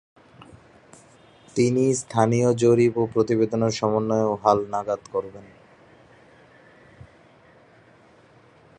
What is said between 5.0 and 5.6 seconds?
করবেন।